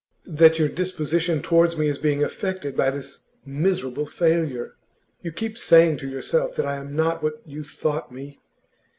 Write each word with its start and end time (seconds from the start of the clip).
'That 0.25 0.57
your 0.57 0.67
disposition 0.67 1.43
towards 1.43 1.77
me 1.77 1.87
is 1.87 1.99
being 1.99 2.23
affected 2.23 2.75
by 2.75 2.89
this 2.89 3.25
miserable 3.45 4.07
failure. 4.07 4.73
You 5.21 5.31
keep 5.31 5.59
saying 5.59 5.97
to 5.97 6.09
yourself 6.09 6.55
that 6.55 6.65
I 6.65 6.77
am 6.77 6.95
not 6.95 7.21
what 7.21 7.39
you 7.45 7.63
thought 7.63 8.11
me. 8.11 8.39